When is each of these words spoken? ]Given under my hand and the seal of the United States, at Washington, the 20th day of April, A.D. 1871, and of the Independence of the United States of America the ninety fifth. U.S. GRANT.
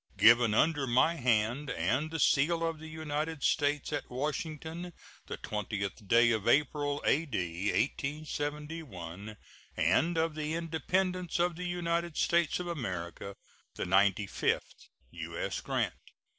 ]Given 0.17 0.55
under 0.55 0.87
my 0.87 1.13
hand 1.13 1.69
and 1.69 2.09
the 2.09 2.19
seal 2.19 2.63
of 2.63 2.79
the 2.79 2.87
United 2.87 3.43
States, 3.43 3.93
at 3.93 4.09
Washington, 4.09 4.93
the 5.27 5.37
20th 5.37 6.07
day 6.07 6.31
of 6.31 6.47
April, 6.47 7.03
A.D. 7.05 7.65
1871, 7.67 9.37
and 9.77 10.17
of 10.17 10.33
the 10.33 10.55
Independence 10.55 11.37
of 11.37 11.55
the 11.55 11.67
United 11.67 12.17
States 12.17 12.59
of 12.59 12.65
America 12.65 13.35
the 13.75 13.85
ninety 13.85 14.25
fifth. 14.25 14.89
U.S. 15.11 15.61
GRANT. 15.61 15.93